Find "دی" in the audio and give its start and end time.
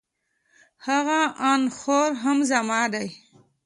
2.93-3.07